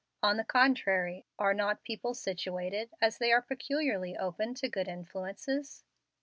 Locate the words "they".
3.19-3.31